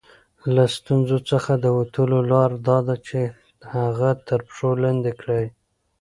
[0.55, 3.19] له ستونزو څخه د وتلو لاره دا ده چې
[3.75, 5.45] هغه تر پښو لاندې کړئ.